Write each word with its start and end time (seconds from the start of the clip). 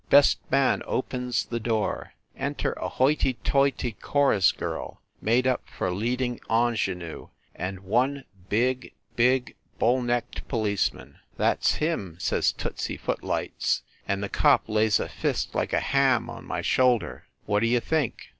Best 0.09 0.39
man 0.49 0.81
opens 0.87 1.45
the 1.45 1.59
door. 1.59 2.13
Enter 2.35 2.71
a 2.73 2.89
hoity 2.89 3.35
toity 3.43 3.91
chorus 3.91 4.51
girl 4.51 4.99
made 5.21 5.45
up 5.45 5.61
for 5.69 5.91
leading 5.91 6.39
ingenue, 6.49 7.27
and 7.53 7.81
one 7.81 8.23
big, 8.49 8.93
big, 9.15 9.55
bull 9.77 10.01
necked 10.01 10.47
policeman. 10.47 11.19
"That 11.37 11.59
s 11.59 11.73
him," 11.75 12.17
says 12.19 12.51
Tootsy 12.51 12.97
Footlights, 12.99 13.83
and 14.07 14.23
the 14.23 14.27
cop 14.29 14.67
lays 14.67 14.99
a 14.99 15.07
fist 15.07 15.53
like 15.53 15.71
a 15.71 15.79
ham 15.79 16.31
on 16.31 16.45
my 16.45 16.61
shoulder. 16.63 17.27
What 17.45 17.59
d 17.59 17.67
you 17.67 17.79
think? 17.79 18.29